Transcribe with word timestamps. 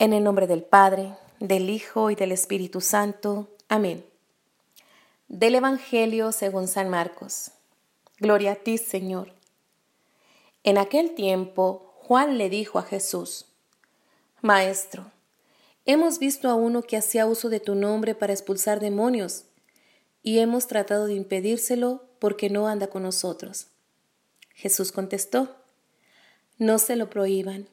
En 0.00 0.12
el 0.12 0.22
nombre 0.22 0.46
del 0.46 0.62
Padre, 0.62 1.16
del 1.40 1.68
Hijo 1.68 2.12
y 2.12 2.14
del 2.14 2.30
Espíritu 2.30 2.80
Santo. 2.80 3.48
Amén. 3.68 4.04
Del 5.26 5.56
Evangelio 5.56 6.30
según 6.30 6.68
San 6.68 6.88
Marcos. 6.88 7.50
Gloria 8.20 8.52
a 8.52 8.54
ti, 8.54 8.78
Señor. 8.78 9.32
En 10.62 10.78
aquel 10.78 11.16
tiempo, 11.16 11.94
Juan 11.96 12.38
le 12.38 12.48
dijo 12.48 12.78
a 12.78 12.84
Jesús, 12.84 13.46
Maestro, 14.40 15.10
hemos 15.84 16.20
visto 16.20 16.48
a 16.48 16.54
uno 16.54 16.82
que 16.82 16.96
hacía 16.96 17.26
uso 17.26 17.48
de 17.48 17.58
tu 17.58 17.74
nombre 17.74 18.14
para 18.14 18.32
expulsar 18.32 18.78
demonios, 18.78 19.46
y 20.22 20.38
hemos 20.38 20.68
tratado 20.68 21.06
de 21.06 21.14
impedírselo 21.14 22.04
porque 22.20 22.50
no 22.50 22.68
anda 22.68 22.86
con 22.86 23.02
nosotros. 23.02 23.66
Jesús 24.54 24.92
contestó, 24.92 25.56
No 26.56 26.78
se 26.78 26.94
lo 26.94 27.10
prohíban 27.10 27.68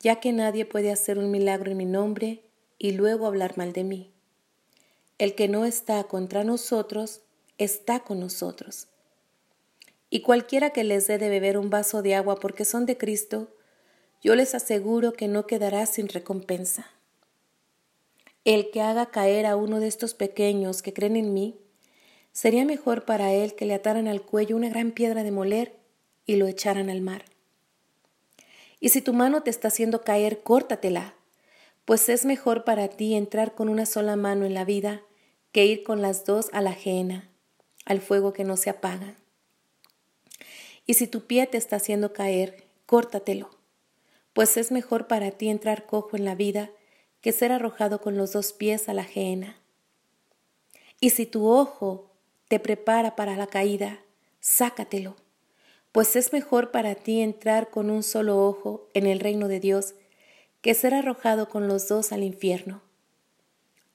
ya 0.00 0.20
que 0.20 0.32
nadie 0.32 0.64
puede 0.64 0.92
hacer 0.92 1.18
un 1.18 1.30
milagro 1.30 1.70
en 1.70 1.76
mi 1.76 1.86
nombre 1.86 2.42
y 2.78 2.92
luego 2.92 3.26
hablar 3.26 3.56
mal 3.56 3.72
de 3.72 3.84
mí. 3.84 4.10
El 5.18 5.34
que 5.34 5.48
no 5.48 5.64
está 5.64 6.04
contra 6.04 6.44
nosotros, 6.44 7.22
está 7.58 8.00
con 8.00 8.20
nosotros. 8.20 8.88
Y 10.10 10.20
cualquiera 10.20 10.70
que 10.70 10.84
les 10.84 11.06
dé 11.06 11.18
de 11.18 11.28
beber 11.28 11.58
un 11.58 11.70
vaso 11.70 12.02
de 12.02 12.14
agua 12.14 12.36
porque 12.36 12.64
son 12.64 12.86
de 12.86 12.96
Cristo, 12.96 13.48
yo 14.22 14.34
les 14.34 14.54
aseguro 14.54 15.12
que 15.12 15.28
no 15.28 15.46
quedará 15.46 15.86
sin 15.86 16.08
recompensa. 16.08 16.90
El 18.44 18.70
que 18.70 18.80
haga 18.80 19.06
caer 19.06 19.46
a 19.46 19.56
uno 19.56 19.80
de 19.80 19.86
estos 19.86 20.14
pequeños 20.14 20.82
que 20.82 20.92
creen 20.92 21.16
en 21.16 21.32
mí, 21.32 21.56
sería 22.32 22.64
mejor 22.64 23.04
para 23.04 23.32
él 23.32 23.54
que 23.54 23.64
le 23.64 23.74
ataran 23.74 24.08
al 24.08 24.22
cuello 24.22 24.56
una 24.56 24.68
gran 24.68 24.92
piedra 24.92 25.22
de 25.22 25.30
moler 25.30 25.76
y 26.26 26.36
lo 26.36 26.46
echaran 26.46 26.90
al 26.90 27.00
mar. 27.00 27.24
Y 28.84 28.90
si 28.90 29.00
tu 29.00 29.14
mano 29.14 29.42
te 29.42 29.48
está 29.48 29.68
haciendo 29.68 30.02
caer, 30.02 30.42
córtatela, 30.42 31.14
pues 31.86 32.10
es 32.10 32.26
mejor 32.26 32.64
para 32.64 32.88
ti 32.88 33.14
entrar 33.14 33.54
con 33.54 33.70
una 33.70 33.86
sola 33.86 34.14
mano 34.14 34.44
en 34.44 34.52
la 34.52 34.66
vida 34.66 35.00
que 35.52 35.64
ir 35.64 35.84
con 35.84 36.02
las 36.02 36.26
dos 36.26 36.50
a 36.52 36.60
la 36.60 36.72
ajena, 36.72 37.30
al 37.86 38.02
fuego 38.02 38.34
que 38.34 38.44
no 38.44 38.58
se 38.58 38.68
apaga. 38.68 39.14
Y 40.84 40.92
si 40.92 41.06
tu 41.06 41.26
pie 41.26 41.46
te 41.46 41.56
está 41.56 41.76
haciendo 41.76 42.12
caer, 42.12 42.66
córtatelo, 42.84 43.48
pues 44.34 44.58
es 44.58 44.70
mejor 44.70 45.06
para 45.06 45.30
ti 45.30 45.48
entrar 45.48 45.86
cojo 45.86 46.18
en 46.18 46.26
la 46.26 46.34
vida 46.34 46.70
que 47.22 47.32
ser 47.32 47.52
arrojado 47.52 48.02
con 48.02 48.18
los 48.18 48.32
dos 48.32 48.52
pies 48.52 48.90
a 48.90 48.92
la 48.92 49.00
ajena. 49.00 49.56
Y 51.00 51.08
si 51.08 51.24
tu 51.24 51.48
ojo 51.48 52.10
te 52.48 52.60
prepara 52.60 53.16
para 53.16 53.34
la 53.34 53.46
caída, 53.46 54.00
sácatelo, 54.40 55.16
pues 55.94 56.16
es 56.16 56.32
mejor 56.32 56.72
para 56.72 56.96
ti 56.96 57.20
entrar 57.20 57.70
con 57.70 57.88
un 57.88 58.02
solo 58.02 58.44
ojo 58.44 58.90
en 58.94 59.06
el 59.06 59.20
reino 59.20 59.46
de 59.46 59.60
Dios 59.60 59.94
que 60.60 60.74
ser 60.74 60.92
arrojado 60.92 61.48
con 61.48 61.68
los 61.68 61.86
dos 61.86 62.10
al 62.10 62.24
infierno, 62.24 62.82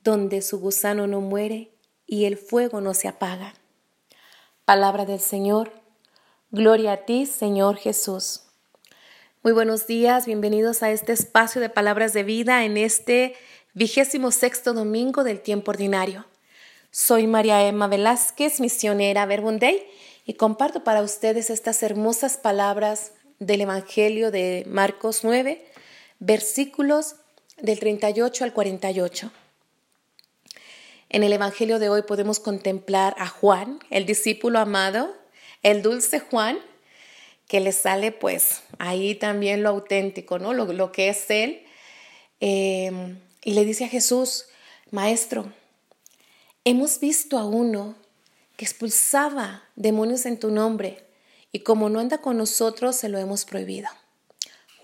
donde 0.02 0.42
su 0.42 0.62
gusano 0.62 1.08
no 1.08 1.20
muere 1.20 1.74
y 2.08 2.24
el 2.24 2.38
fuego 2.38 2.80
no 2.80 2.94
se 2.94 3.10
apaga. 3.10 3.54
Palabra 4.64 5.04
del 5.04 5.20
Señor. 5.20 5.74
Gloria 6.52 6.94
a 6.94 6.98
ti, 7.04 7.26
Señor 7.26 7.76
Jesús. 7.76 8.44
Muy 9.44 9.52
buenos 9.52 9.86
días, 9.86 10.26
bienvenidos 10.26 10.84
a 10.84 10.92
este 10.92 11.12
espacio 11.12 11.60
de 11.60 11.68
palabras 11.68 12.14
de 12.14 12.24
vida 12.24 12.64
en 12.64 12.78
este 12.78 13.36
vigésimo 13.74 14.32
sexto 14.32 14.74
domingo 14.74 15.26
del 15.26 15.42
tiempo 15.42 15.72
ordinario. 15.72 16.26
Soy 16.92 17.28
María 17.28 17.68
Emma 17.68 17.88
Velázquez, 17.88 18.62
misionera 18.62 19.26
Verbunday 19.26 19.86
y 20.30 20.36
comparto 20.36 20.84
para 20.84 21.02
ustedes 21.02 21.50
estas 21.50 21.82
hermosas 21.82 22.38
palabras 22.38 23.14
del 23.40 23.62
Evangelio 23.62 24.30
de 24.30 24.64
Marcos 24.68 25.22
9, 25.24 25.66
versículos 26.20 27.16
del 27.58 27.80
38 27.80 28.44
al 28.44 28.54
48. 28.54 29.32
En 31.10 31.24
el 31.24 31.34
Evangelio 31.34 31.80
de 31.80 31.90
hoy 31.90 32.04
podemos 32.04 32.40
contemplar 32.40 33.16
a 33.18 33.28
Juan, 33.28 33.80
el 33.90 34.06
discípulo 34.06 34.60
amado, 34.60 35.18
el 35.64 35.82
dulce 35.82 36.20
Juan, 36.20 36.60
que 37.48 37.60
le 37.60 37.72
sale 37.72 38.12
pues 38.12 38.62
ahí 38.78 39.16
también 39.16 39.64
lo 39.64 39.70
auténtico, 39.70 40.38
¿no? 40.38 40.54
Lo, 40.54 40.92
que 40.92 41.10
es 41.10 41.28
él. 41.32 41.66
Eh, 42.40 43.18
y 43.44 43.54
le 43.54 43.66
dice 43.66 43.86
a 43.86 43.90
Jesús, 43.90 44.46
Maestro, 44.92 45.52
hemos 46.66 47.00
visto 47.00 47.40
a 47.40 47.46
uno 47.46 47.96
que 48.60 48.66
expulsaba 48.66 49.64
demonios 49.78 50.26
en 50.26 50.38
tu 50.38 50.52
nombre, 50.52 51.06
y 51.54 51.60
como 51.60 51.88
no 51.88 52.02
anda 52.02 52.18
con 52.18 52.36
nosotros, 52.36 52.98
se 52.98 53.08
lo 53.08 53.18
hemos 53.18 53.46
prohibido. 53.46 53.88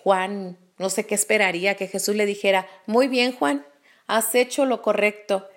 Juan, 0.02 0.58
no 0.78 0.90
sé 0.90 1.06
qué 1.06 1.14
esperaría 1.14 1.76
que 1.76 1.90
Jesús 1.90 2.16
le 2.16 2.26
dijera, 2.26 2.70
muy 2.86 3.10
bien 3.10 3.34
Juan, 3.34 3.66
has 4.08 4.34
hecho 4.34 4.66
lo 4.66 4.82
correcto. 4.82 5.50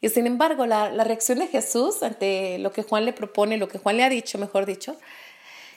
Y 0.00 0.10
sin 0.10 0.28
embargo, 0.28 0.64
la, 0.64 0.92
la 0.92 1.02
reacción 1.02 1.40
de 1.40 1.48
Jesús 1.48 2.04
ante 2.04 2.60
lo 2.60 2.70
que 2.70 2.84
Juan 2.84 3.04
le 3.04 3.12
propone, 3.12 3.56
lo 3.56 3.66
que 3.66 3.78
Juan 3.78 3.96
le 3.96 4.04
ha 4.04 4.10
dicho, 4.10 4.38
mejor 4.38 4.64
dicho, 4.64 4.96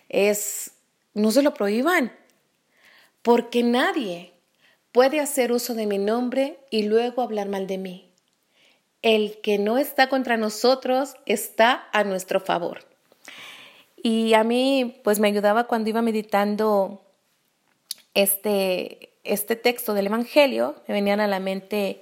es, 0.09 0.73
no 1.15 1.31
se 1.31 1.41
lo 1.41 1.55
prohíban, 1.55 2.15
porque 3.23 3.63
nadie 3.63 4.33
puede 4.91 5.19
hacer 5.19 5.51
uso 5.51 5.73
de 5.73 5.87
mi 5.87 5.97
nombre 5.97 6.59
y 6.69 6.83
luego 6.83 7.23
hablar 7.23 7.49
mal 7.49 7.65
de 7.65 7.79
mí 7.79 8.08
el 9.01 9.39
que 9.41 9.57
no 9.57 9.77
está 9.77 10.09
contra 10.09 10.37
nosotros 10.37 11.15
está 11.25 11.87
a 11.93 12.03
nuestro 12.03 12.39
favor. 12.39 12.85
Y 14.01 14.33
a 14.33 14.43
mí, 14.43 14.99
pues 15.03 15.19
me 15.19 15.27
ayudaba 15.27 15.65
cuando 15.65 15.89
iba 15.89 16.01
meditando 16.01 17.01
este, 18.13 19.13
este 19.23 19.55
texto 19.55 19.93
del 19.93 20.07
Evangelio, 20.07 20.75
me 20.87 20.93
venían 20.93 21.19
a 21.19 21.27
la 21.27 21.39
mente 21.39 22.01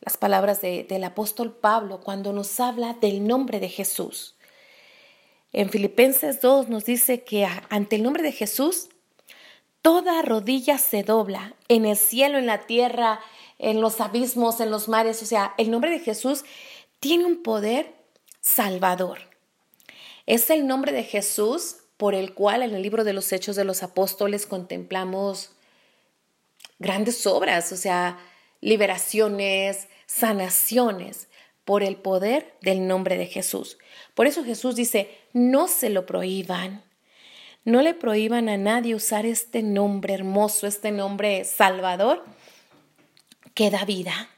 las 0.00 0.16
palabras 0.16 0.60
del 0.62 1.04
apóstol 1.04 1.52
Pablo 1.52 2.00
cuando 2.00 2.32
nos 2.32 2.58
habla 2.58 2.94
del 2.94 3.26
nombre 3.26 3.60
de 3.60 3.68
Jesús. 3.68 4.36
En 5.52 5.68
Filipenses 5.68 6.40
2 6.40 6.68
nos 6.68 6.84
dice 6.84 7.22
que 7.22 7.46
ante 7.68 7.96
el 7.96 8.02
nombre 8.02 8.22
de 8.22 8.32
Jesús, 8.32 8.88
toda 9.82 10.22
rodilla 10.22 10.78
se 10.78 11.02
dobla 11.02 11.54
en 11.68 11.84
el 11.84 11.96
cielo, 11.96 12.38
en 12.38 12.46
la 12.46 12.66
tierra, 12.66 13.20
en 13.60 13.80
los 13.80 14.00
abismos, 14.00 14.60
en 14.60 14.70
los 14.70 14.88
mares. 14.88 15.22
O 15.22 15.26
sea, 15.26 15.54
el 15.58 15.70
nombre 15.70 15.90
de 15.90 16.00
Jesús 16.00 16.44
tiene 16.98 17.24
un 17.24 17.42
poder 17.42 17.94
salvador. 18.40 19.18
Es 20.26 20.50
el 20.50 20.66
nombre 20.66 20.92
de 20.92 21.04
Jesús 21.04 21.76
por 21.96 22.14
el 22.14 22.34
cual 22.34 22.62
en 22.62 22.74
el 22.74 22.82
libro 22.82 23.04
de 23.04 23.12
los 23.12 23.32
Hechos 23.32 23.56
de 23.56 23.64
los 23.64 23.82
Apóstoles 23.82 24.46
contemplamos 24.46 25.50
grandes 26.78 27.26
obras, 27.26 27.72
o 27.72 27.76
sea, 27.76 28.18
liberaciones, 28.60 29.88
sanaciones 30.06 31.28
por 31.64 31.82
el 31.82 31.96
poder 31.96 32.54
del 32.62 32.86
nombre 32.86 33.16
de 33.16 33.26
Jesús. 33.26 33.78
Por 34.14 34.26
eso 34.26 34.44
Jesús 34.44 34.76
dice, 34.76 35.10
no 35.32 35.68
se 35.68 35.90
lo 35.90 36.06
prohíban. 36.06 36.82
No 37.64 37.82
le 37.82 37.92
prohíban 37.92 38.48
a 38.48 38.56
nadie 38.56 38.94
usar 38.94 39.26
este 39.26 39.62
nombre 39.62 40.14
hermoso, 40.14 40.66
este 40.66 40.92
nombre 40.92 41.44
salvador, 41.44 42.24
que 43.54 43.70
da 43.70 43.84
vida. 43.84 44.28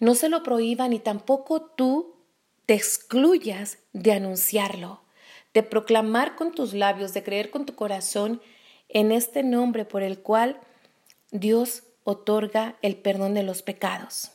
No 0.00 0.14
se 0.14 0.28
lo 0.28 0.42
prohíban 0.42 0.92
y 0.92 0.98
tampoco 0.98 1.62
tú 1.62 2.16
te 2.66 2.74
excluyas 2.74 3.78
de 3.92 4.12
anunciarlo, 4.12 5.02
de 5.54 5.62
proclamar 5.62 6.36
con 6.36 6.52
tus 6.52 6.74
labios, 6.74 7.14
de 7.14 7.22
creer 7.22 7.50
con 7.50 7.66
tu 7.66 7.74
corazón 7.74 8.40
en 8.88 9.12
este 9.12 9.42
nombre 9.42 9.84
por 9.84 10.02
el 10.02 10.20
cual 10.20 10.60
Dios 11.30 11.84
otorga 12.04 12.76
el 12.82 12.96
perdón 12.96 13.34
de 13.34 13.42
los 13.42 13.62
pecados. 13.62 14.32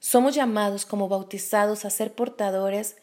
Somos 0.00 0.34
llamados 0.34 0.86
como 0.86 1.08
bautizados 1.08 1.84
a 1.84 1.90
ser 1.90 2.14
portadores 2.14 2.96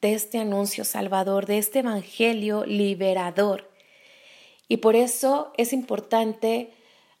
de 0.00 0.14
este 0.14 0.38
anuncio 0.38 0.84
salvador, 0.84 1.46
de 1.46 1.58
este 1.58 1.78
evangelio 1.78 2.64
liberador. 2.66 3.70
Y 4.68 4.78
por 4.78 4.96
eso 4.96 5.52
es 5.56 5.72
importante 5.72 6.72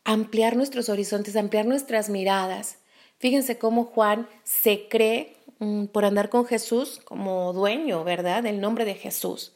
ampliar 0.04 0.56
nuestros 0.56 0.88
horizontes, 0.88 1.36
ampliar 1.36 1.66
nuestras 1.66 2.08
miradas. 2.08 2.78
Fíjense 3.18 3.58
cómo 3.58 3.84
Juan 3.84 4.28
se 4.44 4.88
cree 4.88 5.36
mm, 5.58 5.86
por 5.86 6.04
andar 6.04 6.28
con 6.28 6.44
Jesús 6.44 7.00
como 7.04 7.52
dueño, 7.52 8.04
¿verdad? 8.04 8.42
Del 8.42 8.60
nombre 8.60 8.84
de 8.84 8.94
Jesús. 8.94 9.52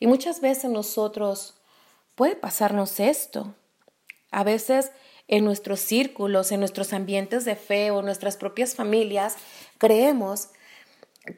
Y 0.00 0.06
muchas 0.06 0.40
veces 0.40 0.70
nosotros 0.70 1.54
puede 2.14 2.36
pasarnos 2.36 3.00
esto. 3.00 3.54
A 4.30 4.44
veces 4.44 4.92
en 5.26 5.44
nuestros 5.44 5.80
círculos, 5.80 6.52
en 6.52 6.60
nuestros 6.60 6.92
ambientes 6.92 7.44
de 7.44 7.56
fe 7.56 7.90
o 7.90 8.02
nuestras 8.02 8.36
propias 8.36 8.74
familias, 8.74 9.36
creemos 9.78 10.48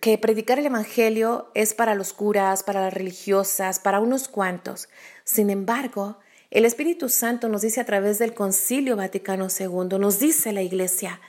que 0.00 0.18
predicar 0.18 0.58
el 0.58 0.66
Evangelio 0.66 1.50
es 1.54 1.74
para 1.74 1.94
los 1.94 2.12
curas, 2.12 2.62
para 2.62 2.82
las 2.82 2.94
religiosas, 2.94 3.80
para 3.80 4.00
unos 4.00 4.28
cuantos. 4.28 4.88
Sin 5.24 5.50
embargo, 5.50 6.18
el 6.50 6.64
Espíritu 6.64 7.08
Santo 7.08 7.48
nos 7.48 7.62
dice 7.62 7.80
a 7.80 7.84
través 7.84 8.18
del 8.18 8.34
Concilio 8.34 8.96
Vaticano 8.96 9.48
II, 9.48 9.98
nos 9.98 10.18
dice 10.18 10.52
la 10.52 10.62
Iglesia, 10.62 11.20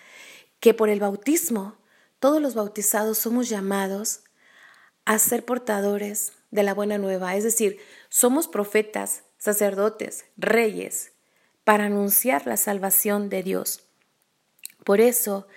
que 0.59 0.73
por 0.73 0.89
el 0.89 0.99
bautismo 0.99 1.75
todos 2.19 2.41
los 2.41 2.55
bautizados 2.55 3.17
somos 3.17 3.49
llamados 3.49 4.21
a 5.05 5.19
ser 5.19 5.45
portadores 5.45 6.33
de 6.51 6.63
la 6.63 6.73
buena 6.73 6.97
nueva, 6.97 7.35
es 7.35 7.43
decir, 7.43 7.79
somos 8.09 8.47
profetas, 8.47 9.23
sacerdotes, 9.37 10.25
reyes, 10.37 11.11
para 11.63 11.85
anunciar 11.85 12.45
la 12.45 12.57
salvación 12.57 13.29
de 13.29 13.43
Dios. 13.43 13.83
Por 14.83 15.01
eso 15.01 15.47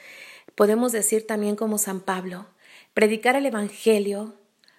podemos 0.54 0.92
decir 0.92 1.26
también 1.26 1.56
como 1.56 1.78
San 1.78 2.00
Pablo, 2.00 2.46
predicar 2.92 3.36
el 3.36 3.46
Evangelio 3.46 4.34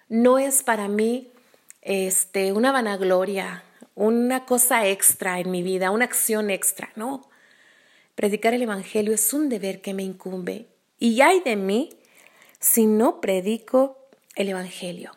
no 0.08 0.38
es 0.38 0.62
para 0.62 0.88
mí 0.88 1.32
este, 1.82 2.52
una 2.52 2.72
vanagloria, 2.72 3.64
una 3.96 4.44
cosa 4.44 4.86
extra 4.86 5.40
en 5.40 5.50
mi 5.50 5.62
vida, 5.62 5.90
una 5.90 6.04
acción 6.04 6.50
extra, 6.50 6.92
no. 6.94 7.28
Predicar 8.14 8.54
el 8.54 8.62
Evangelio 8.62 9.14
es 9.14 9.32
un 9.32 9.48
deber 9.48 9.80
que 9.80 9.94
me 9.94 10.02
incumbe. 10.02 10.68
Y 10.98 11.22
hay 11.22 11.40
de 11.40 11.56
mí 11.56 11.90
si 12.60 12.86
no 12.86 13.20
predico 13.20 13.98
el 14.36 14.50
Evangelio. 14.50 15.12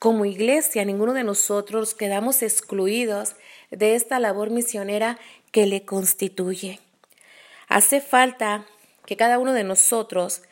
Como 0.00 0.24
iglesia, 0.24 0.84
ninguno 0.84 1.14
de 1.14 1.22
nosotros 1.22 1.94
quedamos 1.94 2.42
excluidos 2.42 3.36
de 3.70 3.94
esta 3.94 4.18
labor 4.18 4.50
misionera 4.50 5.18
que 5.52 5.66
le 5.66 5.84
constituye. 5.84 6.80
Hace 7.68 8.00
falta 8.00 8.66
que 9.06 9.16
cada 9.16 9.38
uno 9.38 9.52
de 9.52 9.62
nosotros 9.62 10.42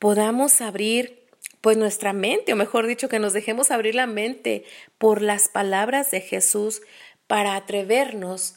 podamos 0.00 0.60
abrir 0.60 1.19
pues 1.60 1.76
nuestra 1.76 2.12
mente, 2.12 2.52
o 2.52 2.56
mejor 2.56 2.86
dicho, 2.86 3.08
que 3.08 3.18
nos 3.18 3.32
dejemos 3.32 3.70
abrir 3.70 3.94
la 3.94 4.06
mente 4.06 4.64
por 4.98 5.22
las 5.22 5.48
palabras 5.48 6.10
de 6.10 6.20
Jesús 6.20 6.82
para 7.26 7.54
atrevernos 7.54 8.56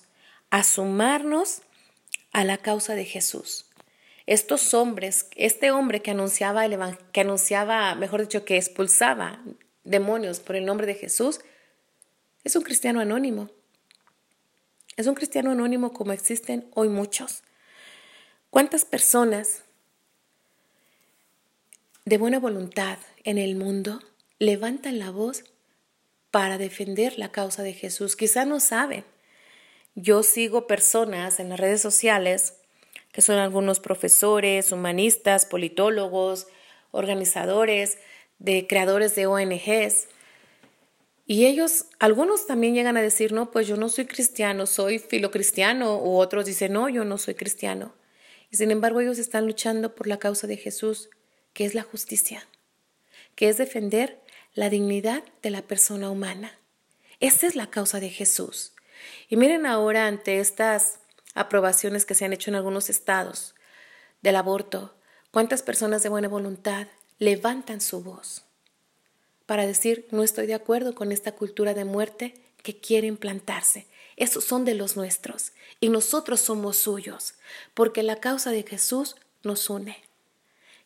a 0.50 0.64
sumarnos 0.64 1.62
a 2.32 2.44
la 2.44 2.58
causa 2.58 2.96
de 2.96 3.06
Jesús. 3.06 3.66
Estos 4.26 4.74
hombres, 4.74 5.28
este 5.36 5.72
hombre 5.72 6.02
que 6.02 6.12
anunciaba, 6.12 6.66
el 6.66 6.78
que 7.12 7.22
anunciaba, 7.22 7.94
mejor 7.96 8.22
dicho, 8.22 8.46
que 8.46 8.58
expulsaba 8.58 9.44
demonios 9.84 10.40
por 10.40 10.56
el 10.56 10.66
nombre 10.66 10.88
de 10.88 10.96
Jesús, 10.96 11.42
es 12.44 12.56
un 12.56 12.64
cristiano 12.64 13.02
anónimo. 13.02 13.50
Es 14.96 15.08
un 15.08 15.16
cristiano 15.16 15.52
anónimo 15.52 15.92
como 15.92 16.14
existen 16.14 16.70
hoy 16.74 16.88
muchos. 16.88 17.44
¿Cuántas 18.50 18.86
personas 18.86 19.64
de 22.06 22.18
buena 22.18 22.40
voluntad 22.40 22.98
en 23.24 23.38
el 23.38 23.56
mundo 23.56 24.02
levantan 24.38 25.00
la 25.00 25.10
voz 25.10 25.46
para 26.32 26.58
defender 26.58 27.18
la 27.18 27.32
causa 27.32 27.64
de 27.64 27.74
Jesús? 27.74 28.16
Quizá 28.16 28.46
no 28.46 28.60
saben. 28.60 29.06
Yo 29.96 30.24
sigo 30.24 30.68
personas 30.68 31.40
en 31.40 31.50
las 31.50 31.60
redes 31.60 31.82
sociales 31.82 32.56
que 33.14 33.22
son 33.22 33.38
algunos 33.38 33.80
profesores, 33.80 34.72
humanistas, 34.72 35.46
politólogos, 35.46 36.48
organizadores, 36.92 38.00
de 38.40 38.66
creadores 38.68 39.16
de 39.16 39.28
ONGs. 39.28 40.08
Y 41.26 41.46
ellos, 41.46 41.86
algunos 42.00 42.48
también 42.48 42.74
llegan 42.74 42.98
a 42.98 43.02
decir, 43.02 43.32
no, 43.32 43.52
pues 43.52 43.68
yo 43.68 43.78
no 43.78 43.88
soy 43.88 44.08
cristiano, 44.08 44.66
soy 44.66 44.98
filocristiano, 44.98 45.98
u 46.00 46.18
otros 46.18 46.46
dicen, 46.46 46.74
no, 46.74 46.90
yo 46.90 47.06
no 47.06 47.18
soy 47.20 47.36
cristiano. 47.36 47.94
Y 48.50 48.58
sin 48.58 48.72
embargo 48.72 49.00
ellos 49.00 49.20
están 49.20 49.46
luchando 49.46 49.96
por 49.96 50.08
la 50.08 50.18
causa 50.18 50.48
de 50.48 50.58
Jesús, 50.58 51.10
que 51.54 51.66
es 51.66 51.76
la 51.76 51.84
justicia, 51.84 52.48
que 53.36 53.50
es 53.50 53.58
defender 53.58 54.20
la 54.54 54.70
dignidad 54.70 55.24
de 55.42 55.50
la 55.50 55.62
persona 55.62 56.10
humana. 56.10 56.58
Esa 57.20 57.48
es 57.48 57.56
la 57.56 57.70
causa 57.70 58.00
de 58.00 58.10
Jesús. 58.10 58.74
Y 59.30 59.38
miren 59.38 59.66
ahora 59.66 60.08
ante 60.08 60.40
estas 60.40 61.00
aprobaciones 61.34 62.06
que 62.06 62.16
se 62.16 62.26
han 62.26 62.34
hecho 62.34 62.52
en 62.52 62.56
algunos 62.56 62.90
estados 62.90 63.56
del 64.22 64.36
aborto, 64.36 64.96
cuántas 65.32 65.64
personas 65.64 66.04
de 66.04 66.10
buena 66.10 66.28
voluntad 66.28 66.88
levantan 67.20 67.82
su 67.82 68.04
voz 68.04 68.46
para 69.46 69.66
decir 69.68 70.08
no 70.12 70.24
estoy 70.24 70.48
de 70.48 70.54
acuerdo 70.54 70.96
con 70.96 71.12
esta 71.12 71.34
cultura 71.34 71.74
de 71.74 71.86
muerte 71.86 72.34
que 72.62 72.80
quiere 72.80 73.08
implantarse. 73.08 73.88
Esos 74.16 74.44
son 74.44 74.64
de 74.64 74.74
los 74.74 74.96
nuestros 74.96 75.52
y 75.80 75.90
nosotros 75.90 76.40
somos 76.40 76.78
suyos, 76.78 77.36
porque 77.74 78.04
la 78.04 78.18
causa 78.18 78.52
de 78.52 78.64
Jesús 78.64 79.16
nos 79.44 79.70
une. 79.70 80.04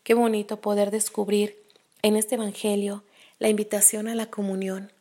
Qué 0.07 0.13
bonito 0.13 0.61
poder 0.61 0.89
descubrir 0.89 1.61
en 2.01 2.15
este 2.15 2.35
Evangelio 2.35 3.03
la 3.39 3.49
invitación 3.49 4.07
a 4.07 4.15
la 4.15 4.27
comunión, 4.27 4.93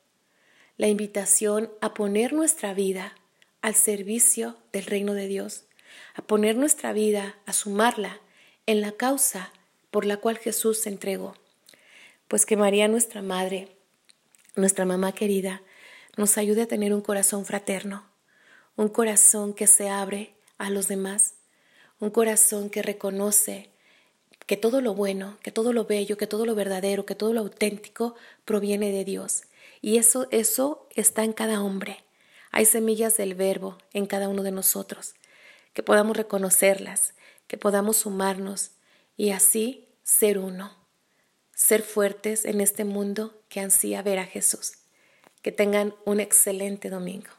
la 0.78 0.88
invitación 0.88 1.70
a 1.80 1.94
poner 1.94 2.32
nuestra 2.32 2.74
vida 2.74 3.14
al 3.62 3.76
servicio 3.76 4.56
del 4.72 4.84
reino 4.84 5.14
de 5.14 5.28
Dios, 5.28 5.66
a 6.14 6.22
poner 6.22 6.56
nuestra 6.56 6.92
vida, 6.92 7.36
a 7.46 7.52
sumarla 7.52 8.18
en 8.66 8.80
la 8.80 8.90
causa 8.90 9.52
por 9.92 10.04
la 10.04 10.16
cual 10.16 10.38
Jesús 10.38 10.82
se 10.82 10.88
entregó. 10.88 11.36
Pues 12.26 12.44
que 12.44 12.56
María, 12.56 12.88
nuestra 12.88 13.22
Madre, 13.22 13.68
nuestra 14.56 14.86
mamá 14.86 15.12
querida, 15.12 15.62
nos 16.16 16.36
ayude 16.36 16.62
a 16.62 16.66
tener 16.66 16.92
un 16.92 17.00
corazón 17.00 17.44
fraterno, 17.44 18.04
un 18.74 18.88
corazón 18.88 19.54
que 19.54 19.68
se 19.68 19.88
abre 19.88 20.34
a 20.58 20.68
los 20.68 20.88
demás, 20.88 21.34
un 22.00 22.10
corazón 22.10 22.70
que 22.70 22.82
reconoce 22.82 23.70
que 24.46 24.56
todo 24.56 24.80
lo 24.80 24.94
bueno, 24.94 25.38
que 25.42 25.50
todo 25.50 25.72
lo 25.72 25.84
bello, 25.84 26.16
que 26.16 26.26
todo 26.26 26.46
lo 26.46 26.54
verdadero, 26.54 27.04
que 27.04 27.14
todo 27.14 27.32
lo 27.32 27.40
auténtico 27.40 28.14
proviene 28.44 28.92
de 28.92 29.04
Dios. 29.04 29.42
Y 29.82 29.98
eso, 29.98 30.28
eso 30.30 30.86
está 30.94 31.24
en 31.24 31.32
cada 31.32 31.62
hombre. 31.62 32.04
Hay 32.52 32.64
semillas 32.64 33.16
del 33.16 33.34
verbo 33.34 33.76
en 33.92 34.06
cada 34.06 34.28
uno 34.28 34.42
de 34.42 34.52
nosotros, 34.52 35.14
que 35.74 35.82
podamos 35.82 36.16
reconocerlas, 36.16 37.14
que 37.48 37.58
podamos 37.58 37.98
sumarnos 37.98 38.70
y 39.16 39.30
así 39.30 39.88
ser 40.04 40.38
uno, 40.38 40.74
ser 41.52 41.82
fuertes 41.82 42.44
en 42.44 42.60
este 42.60 42.84
mundo 42.84 43.42
que 43.48 43.60
ansía 43.60 44.02
ver 44.02 44.18
a 44.18 44.26
Jesús. 44.26 44.74
Que 45.42 45.52
tengan 45.52 45.94
un 46.04 46.20
excelente 46.20 46.88
domingo. 46.90 47.35